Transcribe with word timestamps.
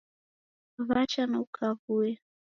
Wacha 0.87 1.23
na 1.29 1.37
ukawuya 1.45 2.17